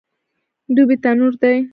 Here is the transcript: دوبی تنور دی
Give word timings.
دوبی 0.75 0.95
تنور 1.03 1.33
دی 1.41 1.55